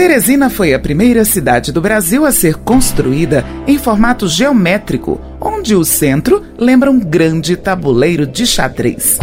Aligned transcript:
Teresina 0.00 0.48
foi 0.48 0.72
a 0.72 0.78
primeira 0.78 1.26
cidade 1.26 1.70
do 1.70 1.78
Brasil 1.78 2.24
a 2.24 2.32
ser 2.32 2.54
construída 2.54 3.44
em 3.66 3.76
formato 3.76 4.26
geométrico, 4.26 5.20
onde 5.38 5.74
o 5.74 5.84
centro 5.84 6.42
lembra 6.56 6.90
um 6.90 6.98
grande 6.98 7.54
tabuleiro 7.54 8.26
de 8.26 8.46
xadrez. 8.46 9.18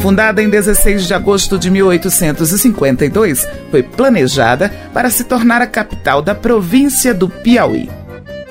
Fundada 0.00 0.42
em 0.42 0.50
16 0.50 1.06
de 1.06 1.14
agosto 1.14 1.58
de 1.58 1.70
1852, 1.70 3.48
foi 3.70 3.82
planejada 3.82 4.70
para 4.92 5.08
se 5.08 5.24
tornar 5.24 5.62
a 5.62 5.66
capital 5.66 6.20
da 6.20 6.34
província 6.34 7.14
do 7.14 7.30
Piauí. 7.30 7.88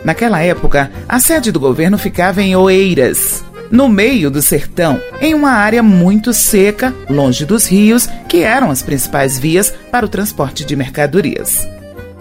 Naquela 0.04 0.41
época, 0.41 0.89
a 1.07 1.20
sede 1.20 1.51
do 1.51 1.59
governo 1.59 1.99
ficava 1.99 2.41
em 2.41 2.55
Oeiras, 2.55 3.45
no 3.74 3.90
meio 3.90 4.30
do 4.30 4.40
sertão, 4.40 5.02
em 5.20 5.34
uma 5.34 5.50
área 5.50 5.82
muito 5.82 6.32
seca, 6.32 6.94
longe 7.10 7.44
dos 7.44 7.66
rios, 7.66 8.08
que 8.30 8.44
eram 8.44 8.70
as 8.70 8.84
principais 8.84 9.40
vias 9.40 9.73
para 9.91 10.05
o 10.05 10.09
transporte 10.09 10.64
de 10.64 10.76
mercadorias. 10.76 11.68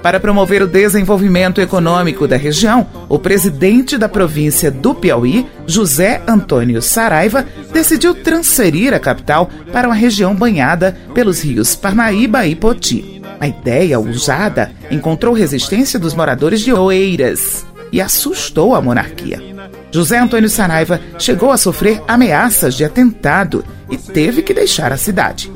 Para 0.02 0.19
promover 0.19 0.62
o 0.62 0.66
desenvolvimento 0.66 1.60
econômico 1.60 2.27
da 2.27 2.38
região, 2.38 2.87
o 3.07 3.19
presidente 3.19 3.98
da 3.98 4.09
província 4.09 4.70
do 4.70 4.95
Piauí, 4.95 5.46
José 5.66 6.23
Antônio 6.27 6.80
Saraiva, 6.80 7.46
decidiu 7.71 8.15
transferir 8.15 8.95
a 8.95 8.98
capital 8.98 9.51
para 9.71 9.87
uma 9.87 9.95
região 9.95 10.34
banhada 10.34 10.96
pelos 11.12 11.45
rios 11.45 11.77
Parnaíba 11.77 12.46
e 12.46 12.57
Poti. 12.57 13.21
A 13.38 13.46
ideia 13.46 14.01
usada 14.01 14.73
encontrou 14.91 15.34
resistência 15.34 15.98
dos 15.98 16.15
moradores 16.15 16.62
de 16.62 16.73
Oeiras 16.73 17.66
e 17.93 18.01
assustou 18.01 18.74
a 18.74 18.80
monarquia. 18.80 19.52
José 19.92 20.19
Antônio 20.19 20.48
Saraiva 20.48 20.98
chegou 21.19 21.51
a 21.52 21.59
sofrer 21.59 22.02
ameaças 22.09 22.74
de 22.74 22.82
atentado 22.82 23.62
e 23.91 23.98
teve 23.98 24.41
que 24.41 24.55
deixar 24.55 24.91
a 24.91 24.96
cidade. 24.96 25.52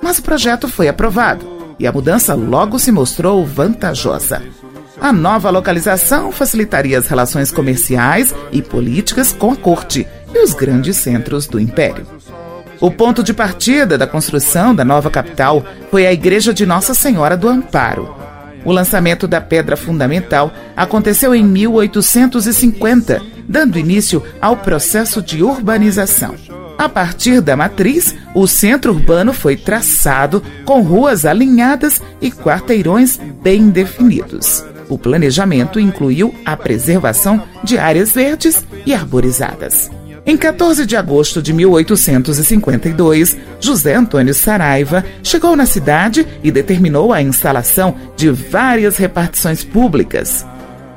Mas 0.00 0.18
o 0.18 0.22
projeto 0.22 0.68
foi 0.68 0.86
aprovado 0.86 1.74
e 1.76 1.86
a 1.86 1.92
mudança 1.92 2.34
logo 2.34 2.78
se 2.78 2.92
mostrou 2.92 3.44
vantajosa. 3.44 4.42
A 5.00 5.12
nova 5.12 5.50
localização 5.50 6.30
facilitaria 6.30 6.98
as 6.98 7.08
relações 7.08 7.50
comerciais 7.50 8.34
e 8.52 8.62
políticas 8.62 9.32
com 9.32 9.50
a 9.50 9.56
corte 9.56 10.06
e 10.32 10.38
os 10.38 10.54
grandes 10.54 10.96
centros 10.98 11.46
do 11.46 11.58
império. 11.58 12.06
O 12.80 12.90
ponto 12.90 13.24
de 13.24 13.34
partida 13.34 13.98
da 13.98 14.06
construção 14.06 14.74
da 14.74 14.84
nova 14.84 15.10
capital 15.10 15.64
foi 15.90 16.06
a 16.06 16.12
Igreja 16.12 16.54
de 16.54 16.64
Nossa 16.64 16.94
Senhora 16.94 17.36
do 17.36 17.48
Amparo. 17.48 18.14
O 18.64 18.70
lançamento 18.70 19.26
da 19.26 19.40
pedra 19.40 19.76
fundamental 19.76 20.52
aconteceu 20.76 21.34
em 21.34 21.42
1850 21.42 23.39
dando 23.50 23.78
início 23.78 24.22
ao 24.40 24.56
processo 24.56 25.20
de 25.20 25.42
urbanização. 25.42 26.36
A 26.78 26.88
partir 26.88 27.40
da 27.40 27.56
matriz, 27.56 28.14
o 28.32 28.46
centro 28.46 28.92
urbano 28.92 29.32
foi 29.32 29.56
traçado 29.56 30.42
com 30.64 30.80
ruas 30.80 31.26
alinhadas 31.26 32.00
e 32.22 32.30
quarteirões 32.30 33.18
bem 33.42 33.68
definidos. 33.68 34.64
O 34.88 34.96
planejamento 34.96 35.80
incluiu 35.80 36.34
a 36.44 36.56
preservação 36.56 37.42
de 37.62 37.76
áreas 37.76 38.12
verdes 38.12 38.64
e 38.86 38.94
arborizadas. 38.94 39.90
Em 40.24 40.36
14 40.36 40.86
de 40.86 40.96
agosto 40.96 41.42
de 41.42 41.52
1852, 41.52 43.36
José 43.58 43.94
Antônio 43.94 44.32
Saraiva 44.32 45.04
chegou 45.22 45.56
na 45.56 45.66
cidade 45.66 46.26
e 46.42 46.52
determinou 46.52 47.12
a 47.12 47.20
instalação 47.20 47.96
de 48.16 48.30
várias 48.30 48.96
repartições 48.96 49.64
públicas. 49.64 50.46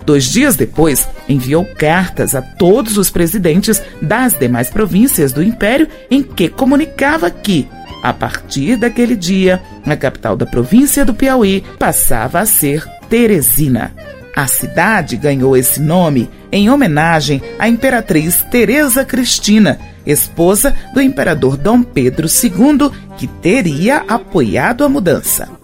Dois 0.06 0.26
dias 0.26 0.56
depois, 0.56 1.08
enviou 1.30 1.66
cartas 1.66 2.36
a 2.36 2.42
todos 2.42 2.98
os 2.98 3.10
presidentes 3.10 3.82
das 4.02 4.34
demais 4.34 4.70
províncias 4.70 5.32
do 5.32 5.42
Império 5.42 5.88
em 6.12 6.22
que 6.22 6.50
comunicava 6.50 7.30
que, 7.30 7.68
a 8.04 8.12
partir 8.12 8.76
daquele 8.76 9.16
dia, 9.16 9.62
a 9.86 9.96
capital 9.96 10.36
da 10.36 10.46
província 10.46 11.06
do 11.06 11.14
Piauí 11.14 11.64
passava 11.80 12.40
a 12.40 12.46
ser 12.46 12.86
Teresina. 13.10 13.94
A 14.36 14.48
cidade 14.48 15.16
ganhou 15.16 15.56
esse 15.56 15.80
nome 15.80 16.30
em 16.52 16.70
homenagem 16.70 17.42
à 17.58 17.70
imperatriz 17.70 18.44
Teresa 18.52 19.06
Cristina, 19.06 19.80
esposa 20.06 20.76
do 20.94 21.02
imperador 21.02 21.56
Dom 21.56 21.82
Pedro 21.82 22.28
II, 22.28 22.92
que 23.18 23.28
teria 23.28 24.04
apoiado 24.08 24.84
a 24.84 24.90
mudança. 24.90 25.63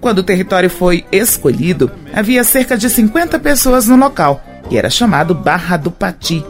Quando 0.00 0.18
o 0.18 0.22
território 0.22 0.68
foi 0.68 1.04
escolhido, 1.10 1.90
havia 2.12 2.44
cerca 2.44 2.76
de 2.76 2.88
50 2.90 3.38
pessoas 3.38 3.86
no 3.86 3.96
local, 3.96 4.42
que 4.68 4.76
era 4.76 4.90
chamado 4.90 5.34
Barra 5.34 5.76
do 5.76 5.90
Pati. 5.90 6.44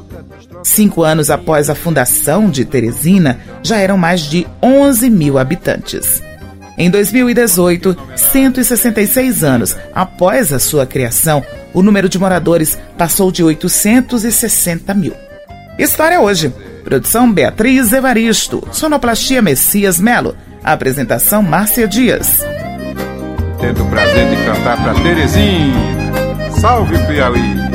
Cinco 0.62 1.02
anos 1.02 1.30
após 1.30 1.68
a 1.68 1.74
fundação 1.74 2.48
de 2.48 2.64
Teresina, 2.64 3.38
já 3.62 3.76
eram 3.78 3.96
mais 3.96 4.22
de 4.22 4.46
11 4.62 5.10
mil 5.10 5.38
habitantes. 5.38 6.22
Em 6.76 6.90
2018, 6.90 7.96
166 8.16 9.44
anos 9.44 9.76
após 9.94 10.52
a 10.52 10.58
sua 10.58 10.86
criação, 10.86 11.44
o 11.72 11.82
número 11.82 12.08
de 12.08 12.18
moradores 12.18 12.78
passou 12.98 13.30
de 13.30 13.44
860 13.44 14.92
mil. 14.94 15.14
História 15.78 16.20
hoje. 16.20 16.52
Produção 16.82 17.30
Beatriz 17.32 17.92
Evaristo. 17.92 18.66
Sonoplastia 18.72 19.40
Messias 19.40 19.98
Melo. 20.00 20.36
Apresentação 20.62 21.42
Márcia 21.42 21.86
Dias 21.86 22.53
tendo 23.64 23.82
o 23.82 23.86
prazer 23.88 24.28
de 24.28 24.36
cantar 24.44 24.76
para 24.76 24.94
Terezinha. 25.02 25.74
Salve 26.60 26.98
Piauí! 27.06 27.73